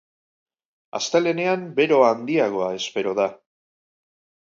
[0.99, 3.33] Astelehenean bero handiagoa espero da.